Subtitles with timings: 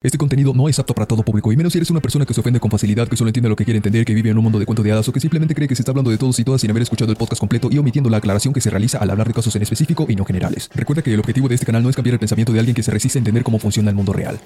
[0.00, 2.32] Este contenido no es apto para todo público, y menos si eres una persona que
[2.32, 4.44] se ofende con facilidad, que solo entiende lo que quiere entender, que vive en un
[4.44, 6.38] mundo de cuento de hadas o que simplemente cree que se está hablando de todos
[6.38, 8.98] y todas sin haber escuchado el podcast completo y omitiendo la aclaración que se realiza
[8.98, 10.70] al hablar de casos en específico y no generales.
[10.72, 12.84] Recuerda que el objetivo de este canal no es cambiar el pensamiento de alguien que
[12.84, 14.38] se resiste a entender cómo funciona el mundo real.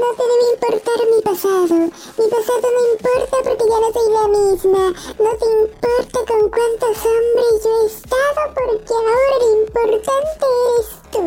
[0.00, 1.76] No te debe importar mi pasado.
[2.18, 4.84] Mi pasado no importa porque ya no soy la misma.
[5.18, 11.24] No te importa con cuántos hombres yo he estado porque ahora lo importante eres tú.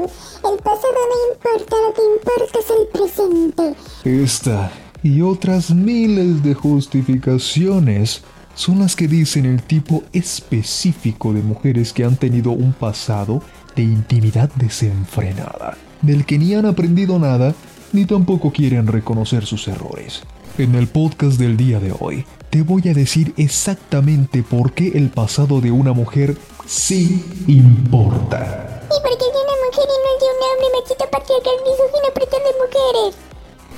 [0.49, 3.75] El pasado no importa, lo que importa es el presente.
[4.03, 4.71] Esta
[5.03, 8.23] y otras miles de justificaciones
[8.55, 13.41] son las que dicen el tipo específico de mujeres que han tenido un pasado
[13.75, 17.55] de intimidad desenfrenada, del que ni han aprendido nada
[17.93, 20.23] ni tampoco quieren reconocer sus errores.
[20.57, 25.09] En el podcast del día de hoy te voy a decir exactamente por qué el
[25.09, 28.81] pasado de una mujer sí importa.
[28.85, 32.49] ¿Y por qué de una mujer y no de un hombre machito patriarcal misógino pretende
[32.59, 33.15] mujeres?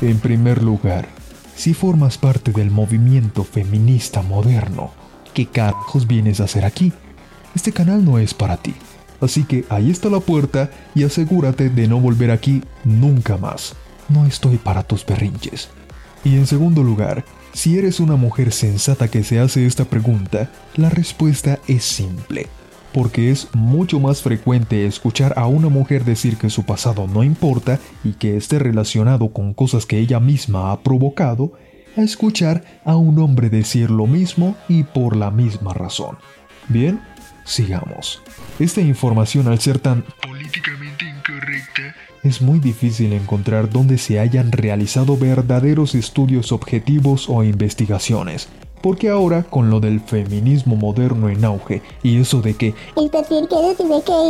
[0.01, 1.07] En primer lugar,
[1.55, 4.91] si formas parte del movimiento feminista moderno,
[5.33, 6.91] ¿qué carajos vienes a hacer aquí?
[7.55, 8.75] Este canal no es para ti.
[9.21, 13.75] Así que ahí está la puerta y asegúrate de no volver aquí nunca más.
[14.09, 15.69] No estoy para tus berrinches.
[16.23, 20.89] Y en segundo lugar, si eres una mujer sensata que se hace esta pregunta, la
[20.89, 22.47] respuesta es simple
[22.95, 27.77] porque es mucho más frecuente escuchar a una mujer decir que su pasado no importa
[28.05, 31.51] y que esté relacionado con cosas que ella misma ha provocado,
[31.97, 36.17] a escuchar a un hombre decir lo mismo y por la misma razón.
[36.69, 37.01] Bien,
[37.43, 38.21] sigamos.
[38.59, 40.05] Esta información al ser tan
[42.25, 48.49] es muy difícil encontrar donde se hayan realizado verdaderos estudios objetivos o investigaciones,
[48.81, 53.19] porque ahora, con lo del feminismo moderno en auge y eso de que el que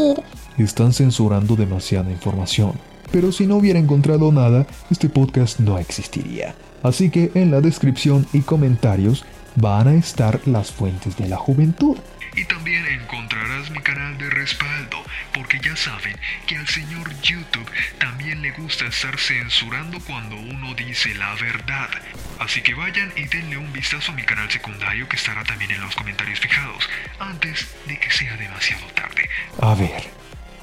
[0.10, 0.24] ir,
[0.58, 2.74] están censurando demasiada información.
[3.14, 6.54] Pero si no hubiera encontrado nada, este podcast no existiría.
[6.84, 9.24] Así que en la descripción y comentarios
[9.56, 11.96] van a estar las fuentes de la juventud.
[12.36, 12.86] Y también
[13.72, 14.98] mi canal de respaldo,
[15.34, 16.16] porque ya saben
[16.48, 21.90] que al señor YouTube también le gusta estar censurando cuando uno dice la verdad.
[22.40, 25.82] Así que vayan y denle un vistazo a mi canal secundario que estará también en
[25.82, 26.90] los comentarios fijados,
[27.20, 29.30] antes de que sea demasiado tarde.
[29.62, 30.04] A ver,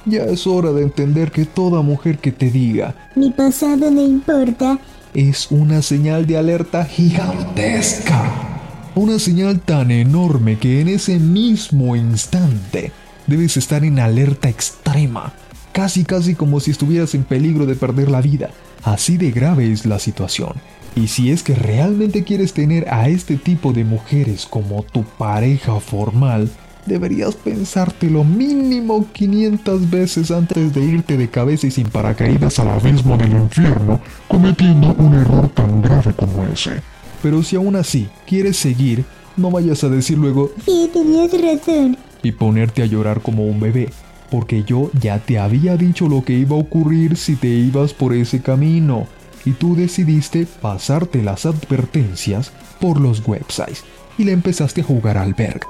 [0.05, 4.79] ya es hora de entender que toda mujer que te diga mi pasado no importa
[5.15, 8.52] es una señal de alerta gigantesca.
[8.95, 12.93] Una señal tan enorme que en ese mismo instante
[13.27, 15.33] debes estar en alerta extrema,
[15.73, 18.51] casi casi como si estuvieras en peligro de perder la vida.
[18.83, 20.53] Así de grave es la situación.
[20.95, 25.81] Y si es que realmente quieres tener a este tipo de mujeres como tu pareja
[25.81, 26.51] formal,
[26.85, 33.17] deberías pensártelo mínimo 500 veces antes de irte de cabeza y sin paracaídas al abismo
[33.17, 36.92] del infierno, cometiendo un error tan grave como ese.
[37.23, 39.05] Pero si aún así quieres seguir,
[39.37, 43.89] no vayas a decir luego, sí, tenías razón, y ponerte a llorar como un bebé,
[44.31, 48.13] porque yo ya te había dicho lo que iba a ocurrir si te ibas por
[48.13, 49.07] ese camino,
[49.45, 53.85] y tú decidiste pasarte las advertencias por los websites,
[54.19, 55.61] y le empezaste a jugar al berg.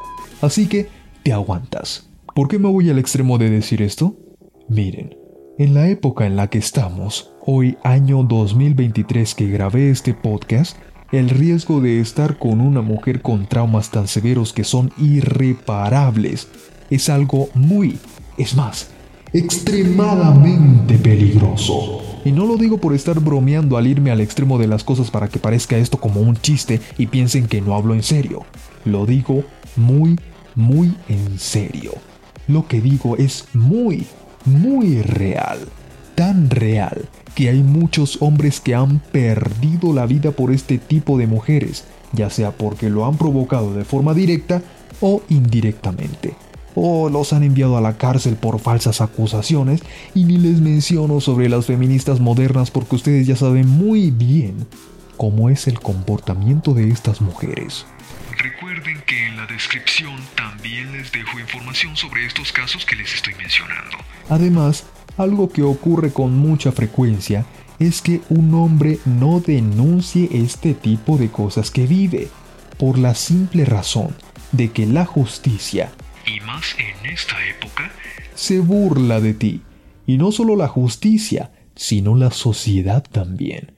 [0.40, 0.88] Así que
[1.22, 2.08] te aguantas.
[2.34, 4.16] ¿Por qué me voy al extremo de decir esto?
[4.69, 5.14] Miren,
[5.58, 10.76] en la época en la que estamos, hoy año 2023 que grabé este podcast,
[11.12, 16.49] el riesgo de estar con una mujer con traumas tan severos que son irreparables
[16.89, 17.99] es algo muy,
[18.39, 18.89] es más,
[19.34, 22.00] extremadamente peligroso.
[22.25, 25.28] Y no lo digo por estar bromeando al irme al extremo de las cosas para
[25.28, 28.44] que parezca esto como un chiste y piensen que no hablo en serio.
[28.87, 29.44] Lo digo
[29.77, 30.19] muy,
[30.55, 31.93] muy en serio.
[32.49, 34.06] Lo que digo es muy,
[34.47, 35.59] muy real.
[36.15, 41.27] Tan real que hay muchos hombres que han perdido la vida por este tipo de
[41.27, 44.62] mujeres, ya sea porque lo han provocado de forma directa
[45.00, 46.34] o indirectamente.
[46.75, 49.83] O los han enviado a la cárcel por falsas acusaciones
[50.15, 54.67] y ni les menciono sobre las feministas modernas porque ustedes ya saben muy bien
[55.17, 57.87] cómo es el comportamiento de estas mujeres.
[58.38, 63.35] Recuerden que en la descripción también les dejo información sobre estos casos que les estoy
[63.35, 63.99] mencionando.
[64.31, 64.85] Además,
[65.16, 67.46] algo que ocurre con mucha frecuencia
[67.78, 72.28] es que un hombre no denuncie este tipo de cosas que vive,
[72.78, 74.14] por la simple razón
[74.52, 75.93] de que la justicia,
[76.26, 77.90] y más en esta época,
[78.34, 79.62] se burla de ti.
[80.06, 83.72] Y no solo la justicia, sino la sociedad también.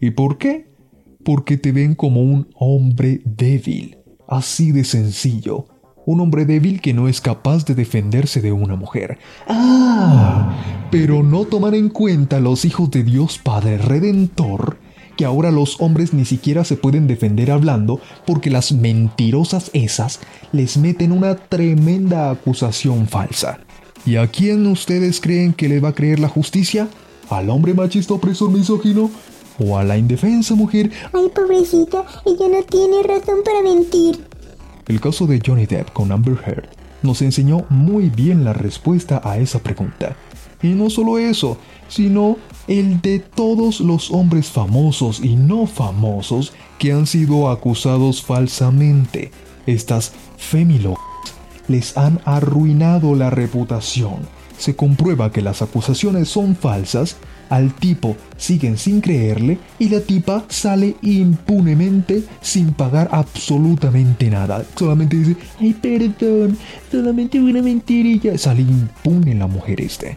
[0.00, 0.70] ¿Y por qué?
[1.24, 3.98] Porque te ven como un hombre débil,
[4.28, 5.66] así de sencillo,
[6.10, 9.18] un hombre débil que no es capaz de defenderse de una mujer.
[9.46, 10.56] Ah,
[10.90, 14.78] pero no tomar en cuenta los hijos de Dios Padre Redentor,
[15.16, 20.18] que ahora los hombres ni siquiera se pueden defender hablando porque las mentirosas esas
[20.50, 23.60] les meten una tremenda acusación falsa.
[24.04, 26.88] ¿Y a quién ustedes creen que le va a creer la justicia?
[27.28, 29.10] ¿Al hombre machista opresor misógino?
[29.60, 30.90] ¿O a la indefensa mujer?
[31.12, 34.29] Ay, pobrecita, ella no tiene razón para mentir.
[34.90, 36.68] El caso de Johnny Depp con Amber Heard
[37.02, 40.16] nos enseñó muy bien la respuesta a esa pregunta.
[40.64, 46.90] Y no solo eso, sino el de todos los hombres famosos y no famosos que
[46.90, 49.30] han sido acusados falsamente.
[49.64, 50.96] Estas femilo
[51.68, 54.16] les han arruinado la reputación.
[54.58, 57.16] Se comprueba que las acusaciones son falsas,
[57.50, 64.64] al tipo siguen sin creerle y la tipa sale impunemente sin pagar absolutamente nada.
[64.76, 66.56] Solamente dice, ay perdón,
[66.90, 68.38] solamente una mentirilla.
[68.38, 70.16] Sale impune la mujer este.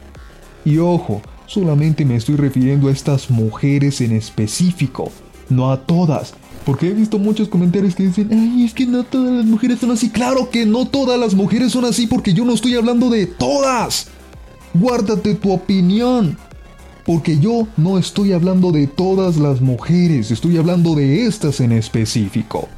[0.63, 5.11] Y ojo, solamente me estoy refiriendo a estas mujeres en específico,
[5.49, 6.35] no a todas.
[6.65, 9.91] Porque he visto muchos comentarios que dicen, ay, es que no todas las mujeres son
[9.91, 10.09] así.
[10.09, 14.07] Claro que no todas las mujeres son así porque yo no estoy hablando de todas.
[14.73, 16.37] Guárdate tu opinión.
[17.05, 22.69] Porque yo no estoy hablando de todas las mujeres, estoy hablando de estas en específico.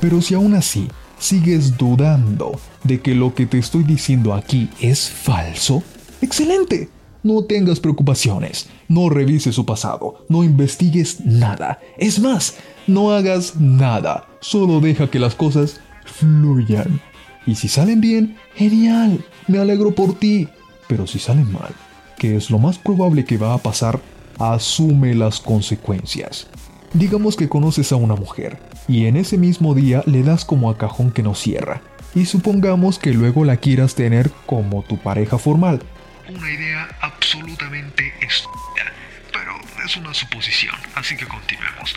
[0.00, 0.88] Pero si aún así
[1.18, 5.82] sigues dudando de que lo que te estoy diciendo aquí es falso,
[6.20, 6.88] excelente.
[7.22, 11.80] No tengas preocupaciones, no revises su pasado, no investigues nada.
[11.98, 12.54] Es más,
[12.86, 17.00] no hagas nada, solo deja que las cosas fluyan.
[17.44, 20.48] Y si salen bien, genial, me alegro por ti.
[20.86, 21.74] Pero si salen mal,
[22.18, 24.00] que es lo más probable que va a pasar,
[24.38, 26.48] asume las consecuencias.
[26.92, 30.78] Digamos que conoces a una mujer y en ese mismo día le das como a
[30.78, 31.82] cajón que no cierra.
[32.14, 35.82] Y supongamos que luego la quieras tener como tu pareja formal.
[36.28, 38.92] Una idea absolutamente estúpida,
[39.32, 39.52] pero
[39.84, 41.94] es una suposición, así que continuemos.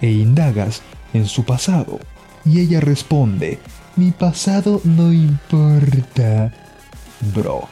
[0.00, 0.82] E indagas
[1.14, 1.98] en su pasado.
[2.44, 3.58] Y ella responde,
[3.96, 6.52] mi pasado no importa.
[7.34, 7.68] Bro,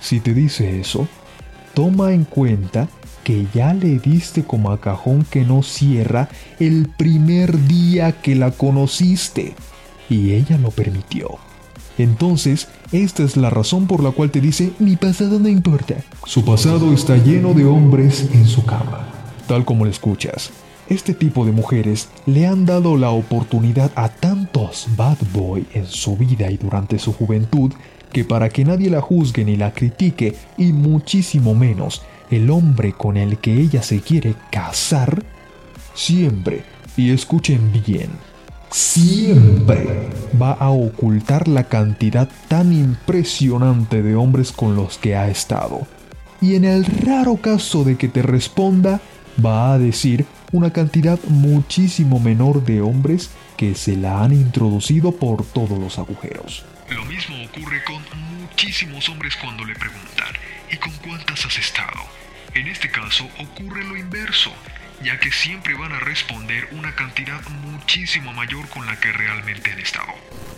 [0.00, 1.08] si te dice eso,
[1.74, 2.88] toma en cuenta
[3.24, 6.28] que ya le diste como a cajón que no cierra
[6.58, 9.54] el primer día que la conociste
[10.08, 11.38] y ella lo permitió.
[11.98, 15.96] Entonces, esta es la razón por la cual te dice mi pasado no importa.
[16.24, 19.06] Su pasado está lleno de hombres en su cama,
[19.46, 20.50] tal como lo escuchas.
[20.88, 26.16] Este tipo de mujeres le han dado la oportunidad a tantos bad boy en su
[26.16, 27.72] vida y durante su juventud
[28.12, 33.16] que para que nadie la juzgue ni la critique, y muchísimo menos el hombre con
[33.16, 35.22] el que ella se quiere casar,
[35.94, 36.64] siempre,
[36.96, 38.10] y escuchen bien,
[38.70, 40.08] siempre
[40.40, 45.86] va a ocultar la cantidad tan impresionante de hombres con los que ha estado.
[46.40, 49.00] Y en el raro caso de que te responda,
[49.44, 55.44] va a decir una cantidad muchísimo menor de hombres que se la han introducido por
[55.44, 56.64] todos los agujeros.
[56.90, 58.02] Lo mismo ocurre con
[58.40, 60.34] muchísimos hombres cuando le preguntan,
[60.72, 62.00] ¿y con cuántas has estado?
[62.52, 64.50] En este caso ocurre lo inverso,
[65.04, 69.78] ya que siempre van a responder una cantidad muchísimo mayor con la que realmente han
[69.78, 70.12] estado.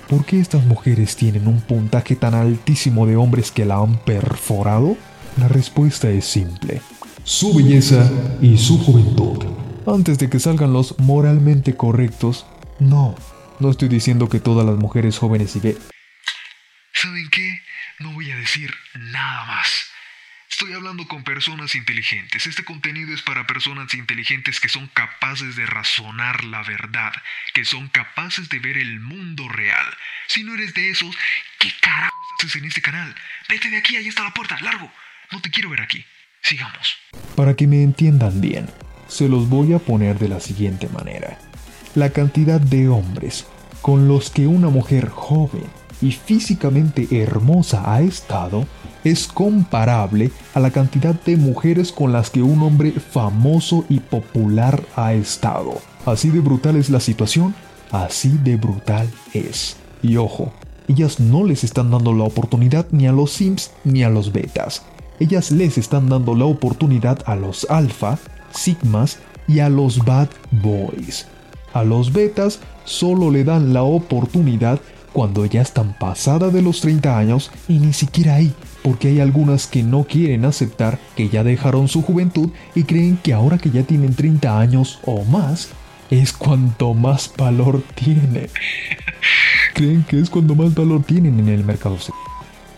[0.09, 4.97] ¿Por qué estas mujeres tienen un puntaje tan altísimo de hombres que la han perforado?
[5.37, 6.81] La respuesta es simple.
[7.25, 9.45] Su belleza y su juventud.
[9.87, 12.47] Antes de que salgan los moralmente correctos,
[12.79, 13.17] no.
[13.61, 15.77] No estoy diciendo que todas las mujeres jóvenes y be
[17.03, 17.61] ¿Saben qué?
[17.99, 19.87] No voy a decir nada más.
[20.51, 22.47] Estoy hablando con personas inteligentes.
[22.47, 27.13] Este contenido es para personas inteligentes que son capaces de razonar la verdad,
[27.55, 29.87] que son capaces de ver el mundo real.
[30.27, 31.17] Si no eres de esos,
[31.59, 33.15] ¿qué carajos haces en este canal?
[33.49, 34.93] Vete de aquí, ahí está la puerta, largo.
[35.31, 36.05] No te quiero ver aquí.
[36.43, 36.99] Sigamos.
[37.37, 38.69] Para que me entiendan bien,
[39.09, 41.39] se los voy a poner de la siguiente manera.
[41.95, 43.47] La cantidad de hombres
[43.81, 48.67] con los que una mujer joven y físicamente hermosa ha estado
[49.05, 54.83] es comparable a la cantidad de mujeres con las que un hombre famoso y popular
[54.97, 55.81] ha estado.
[56.05, 57.55] Así de brutal es la situación,
[57.91, 59.77] así de brutal es.
[60.03, 60.53] Y ojo,
[60.89, 64.83] ellas no les están dando la oportunidad ni a los sims ni a los betas.
[65.21, 68.19] Ellas les están dando la oportunidad a los alfa,
[68.51, 71.27] sigmas y a los bad boys.
[71.73, 74.81] A los betas solo le dan la oportunidad
[75.13, 78.53] cuando ya están pasada de los 30 años y ni siquiera ahí,
[78.83, 83.33] porque hay algunas que no quieren aceptar que ya dejaron su juventud y creen que
[83.33, 85.71] ahora que ya tienen 30 años o más,
[86.11, 88.51] es cuanto más valor tiene.
[89.75, 91.97] creen que es cuando más valor tienen en el mercado.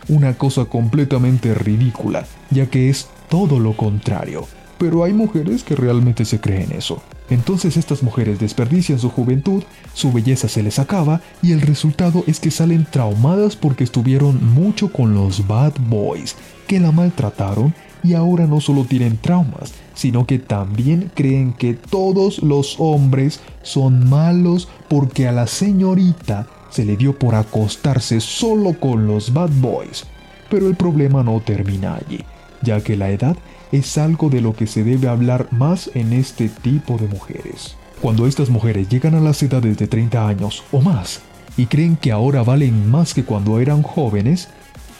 [0.08, 4.46] Una cosa completamente ridícula, ya que es todo lo contrario.
[4.78, 7.02] Pero hay mujeres que realmente se creen eso.
[7.30, 9.62] Entonces estas mujeres desperdician su juventud,
[9.94, 14.92] su belleza se les acaba y el resultado es que salen traumadas porque estuvieron mucho
[14.92, 20.38] con los bad boys, que la maltrataron y ahora no solo tienen traumas, sino que
[20.38, 27.18] también creen que todos los hombres son malos porque a la señorita se le dio
[27.18, 30.04] por acostarse solo con los bad boys.
[30.50, 32.20] Pero el problema no termina allí,
[32.64, 33.36] ya que la edad
[33.70, 37.76] es algo de lo que se debe hablar más en este tipo de mujeres.
[38.00, 41.22] Cuando estas mujeres llegan a las edades de 30 años o más
[41.56, 44.48] y creen que ahora valen más que cuando eran jóvenes,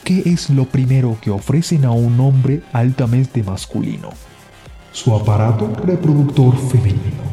[0.05, 4.11] ¿qué es lo primero que ofrecen a un hombre altamente masculino?
[4.93, 7.25] Su aparato reproductor femenino.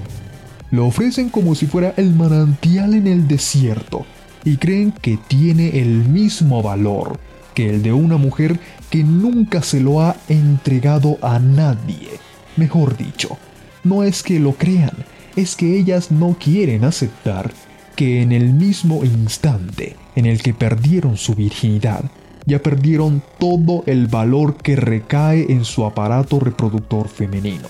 [0.71, 4.05] Lo ofrecen como si fuera el manantial en el desierto
[4.43, 7.19] y creen que tiene el mismo valor
[7.53, 12.09] que el de una mujer que nunca se lo ha entregado a nadie.
[12.57, 13.37] Mejor dicho,
[13.83, 15.05] no es que lo crean,
[15.35, 17.51] es que ellas no quieren aceptar
[17.95, 22.03] que en el mismo instante en el que perdieron su virginidad,
[22.45, 27.69] ya perdieron todo el valor que recae en su aparato reproductor femenino.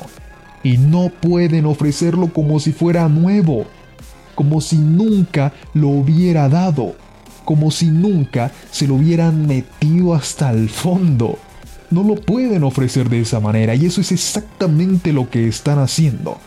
[0.63, 3.65] Y no pueden ofrecerlo como si fuera nuevo,
[4.35, 6.95] como si nunca lo hubiera dado
[7.51, 11.37] como si nunca se lo hubieran metido hasta el fondo.
[11.89, 16.37] No lo pueden ofrecer de esa manera y eso es exactamente lo que están haciendo.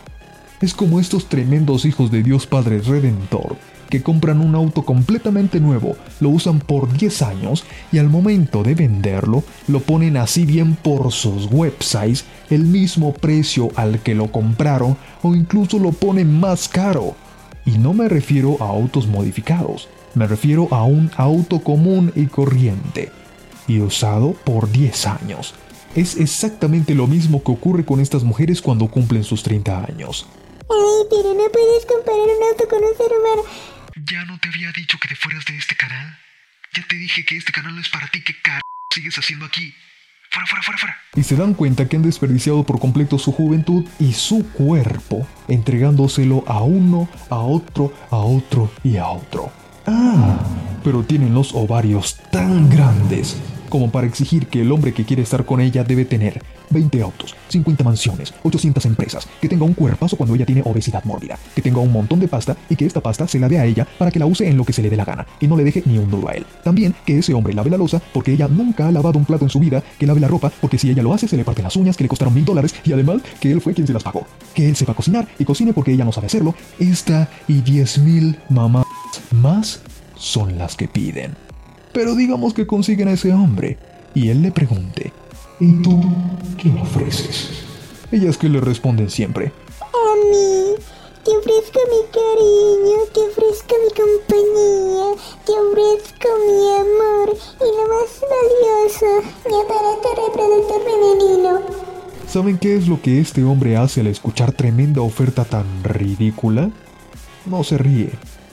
[0.62, 3.58] Es como estos tremendos hijos de Dios Padre Redentor
[3.90, 8.74] que compran un auto completamente nuevo, lo usan por 10 años y al momento de
[8.74, 14.96] venderlo lo ponen así bien por sus websites el mismo precio al que lo compraron
[15.20, 17.14] o incluso lo ponen más caro.
[17.66, 23.10] Y no me refiero a autos modificados, me refiero a un auto común y corriente,
[23.66, 25.54] y usado por 10 años.
[25.94, 30.26] Es exactamente lo mismo que ocurre con estas mujeres cuando cumplen sus 30 años.
[30.62, 33.42] Ay, pero no puedes comparar un auto con un ser humano.
[34.10, 36.18] ¿Ya no te había dicho que te fueras de este canal?
[36.74, 38.60] Ya te dije que este canal no es para ti, ¿qué car...
[38.92, 39.72] sigues haciendo aquí?
[40.30, 40.96] Fuera, fuera, fuera, fuera.
[41.14, 46.42] Y se dan cuenta que han desperdiciado por completo su juventud y su cuerpo, entregándoselo
[46.48, 49.52] a uno, a otro, a otro y a otro.
[49.86, 50.38] Ah,
[50.82, 53.36] pero tienen los ovarios tan grandes
[53.74, 56.40] como para exigir que el hombre que quiere estar con ella debe tener
[56.70, 61.36] 20 autos, 50 mansiones, 800 empresas, que tenga un cuerpazo cuando ella tiene obesidad mórbida,
[61.56, 63.84] que tenga un montón de pasta y que esta pasta se la dé a ella
[63.98, 65.64] para que la use en lo que se le dé la gana y no le
[65.64, 66.46] deje ni un duro a él.
[66.62, 69.50] También que ese hombre lave la losa porque ella nunca ha lavado un plato en
[69.50, 71.74] su vida, que lave la ropa porque si ella lo hace se le parten las
[71.74, 74.24] uñas que le costaron mil dólares y además que él fue quien se las pagó.
[74.54, 76.54] Que él sepa cocinar y cocine porque ella no sabe hacerlo.
[76.78, 78.86] Esta y 10 mil mamás
[79.32, 79.82] más
[80.14, 81.43] son las que piden.
[81.94, 83.78] Pero digamos que consiguen a ese hombre
[84.14, 85.12] y él le pregunte,
[85.60, 86.02] ¿y tú
[86.58, 87.50] qué ofreces?
[88.10, 90.74] Ellas que le responden siempre, A mí,
[91.24, 95.06] te ofrezco mi cariño, te ofrezco mi compañía,
[95.46, 99.06] te ofrezco mi amor y lo más valioso,
[99.48, 101.84] mi aparato reproductor femenino.
[102.34, 106.72] ¿saben qué es lo que este hombre hace al escuchar tremenda oferta tan ridícula?
[107.46, 108.10] No se ríe,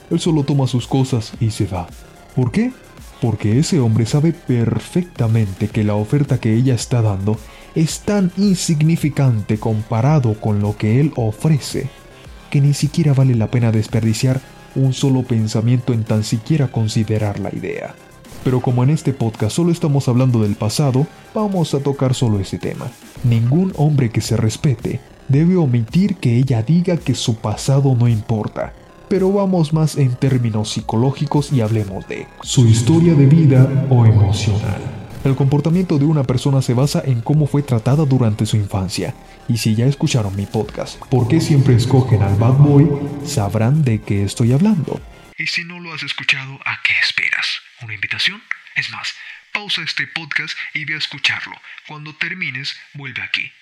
[0.08, 1.88] él solo toma sus cosas y se va.
[2.36, 2.70] ¿Por qué?
[3.22, 7.38] Porque ese hombre sabe perfectamente que la oferta que ella está dando
[7.76, 11.88] es tan insignificante comparado con lo que él ofrece,
[12.50, 14.40] que ni siquiera vale la pena desperdiciar
[14.74, 17.94] un solo pensamiento en tan siquiera considerar la idea.
[18.42, 22.58] Pero como en este podcast solo estamos hablando del pasado, vamos a tocar solo ese
[22.58, 22.90] tema.
[23.22, 24.98] Ningún hombre que se respete
[25.28, 28.72] debe omitir que ella diga que su pasado no importa,
[29.12, 34.80] pero vamos más en términos psicológicos y hablemos de su historia de vida o emocional.
[35.22, 39.14] El comportamiento de una persona se basa en cómo fue tratada durante su infancia.
[39.50, 42.88] Y si ya escucharon mi podcast, ¿por qué siempre escogen al bad boy?
[43.26, 44.98] Sabrán de qué estoy hablando.
[45.36, 47.46] Y si no lo has escuchado, ¿a qué esperas?
[47.82, 48.42] ¿Una invitación?
[48.76, 49.12] Es más,
[49.52, 51.60] pausa este podcast y ve a escucharlo.
[51.86, 53.52] Cuando termines, vuelve aquí.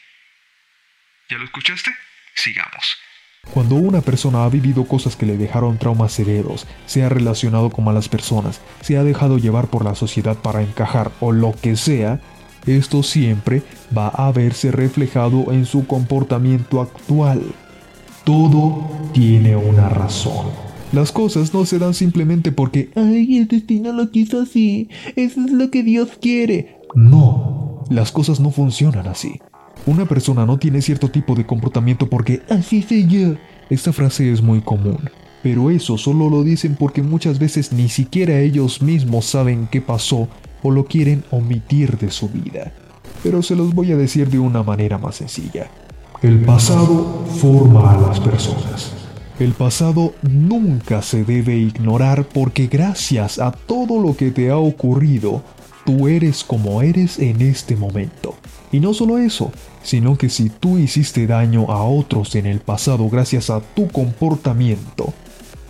[1.28, 1.90] ¿Ya lo escuchaste?
[2.36, 2.98] Sigamos.
[3.52, 7.84] Cuando una persona ha vivido cosas que le dejaron traumas severos, se ha relacionado con
[7.84, 12.20] malas personas, se ha dejado llevar por la sociedad para encajar o lo que sea,
[12.66, 13.62] esto siempre
[13.96, 17.42] va a verse reflejado en su comportamiento actual.
[18.24, 20.46] Todo tiene una razón.
[20.92, 25.50] Las cosas no se dan simplemente porque, ay, el destino lo quiso así, eso es
[25.50, 26.78] lo que Dios quiere.
[26.94, 29.40] No, las cosas no funcionan así.
[29.86, 33.34] Una persona no tiene cierto tipo de comportamiento porque así yo.
[33.70, 35.10] Esta frase es muy común.
[35.42, 40.28] Pero eso solo lo dicen porque muchas veces ni siquiera ellos mismos saben qué pasó
[40.62, 42.72] o lo quieren omitir de su vida.
[43.22, 45.70] Pero se los voy a decir de una manera más sencilla.
[46.22, 48.92] El pasado forma a las personas.
[49.38, 55.42] El pasado nunca se debe ignorar porque gracias a todo lo que te ha ocurrido,
[55.90, 58.36] tú eres como eres en este momento.
[58.70, 59.50] Y no solo eso,
[59.82, 65.12] sino que si tú hiciste daño a otros en el pasado gracias a tu comportamiento,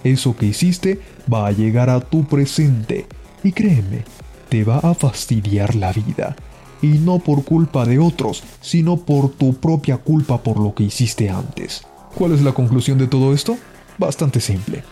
[0.05, 1.01] eso que hiciste
[1.33, 3.07] va a llegar a tu presente
[3.43, 4.05] y créeme,
[4.51, 6.37] te va a fastidiar la vida.
[6.83, 11.31] Y no por culpa de otros, sino por tu propia culpa por lo que hiciste
[11.31, 11.87] antes.
[12.15, 13.57] ¿Cuál es la conclusión de todo esto?
[13.97, 14.83] Bastante simple.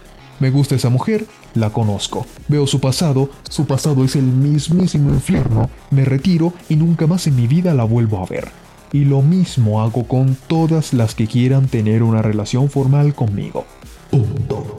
[0.40, 2.25] Me gusta esa mujer, la conozco.
[2.47, 7.35] Veo su pasado, su pasado es el mismísimo infierno, me retiro y nunca más en
[7.37, 8.49] mi vida la vuelvo a ver.
[8.92, 13.64] Y lo mismo hago con todas las que quieran tener una relación formal conmigo.
[14.11, 14.78] Punto.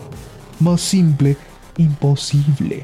[0.60, 1.36] Más simple,
[1.78, 2.84] imposible.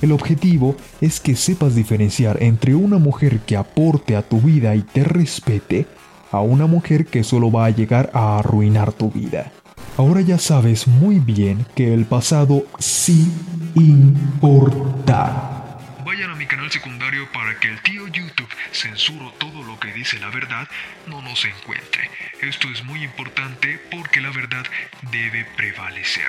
[0.00, 4.82] El objetivo es que sepas diferenciar entre una mujer que aporte a tu vida y
[4.82, 5.86] te respete
[6.30, 9.52] a una mujer que solo va a llegar a arruinar tu vida.
[9.98, 13.32] Ahora ya sabes muy bien que el pasado sí
[13.74, 15.78] importa.
[16.04, 20.18] Vayan a mi canal secundario para que el tío YouTube censuro todo lo que dice
[20.18, 20.68] la verdad
[21.06, 22.10] no nos encuentre.
[22.42, 24.64] Esto es muy importante porque la verdad
[25.10, 26.28] debe prevalecer.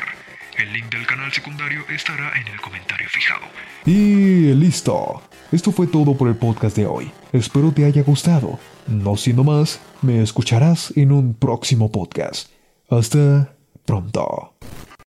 [0.57, 3.47] El link del canal secundario estará en el comentario fijado.
[3.85, 5.23] Y listo.
[5.51, 7.11] Esto fue todo por el podcast de hoy.
[7.33, 8.59] Espero te haya gustado.
[8.87, 12.49] No siendo más, me escucharás en un próximo podcast.
[12.89, 13.56] Hasta
[13.87, 14.51] pronto.